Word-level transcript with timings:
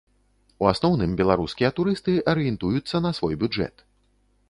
У 0.63 0.69
асноўным, 0.71 1.13
беларускія 1.19 1.71
турысты 1.81 2.17
арыентуюцца 2.35 3.05
на 3.09 3.15
свой 3.19 3.41
бюджэт. 3.45 3.75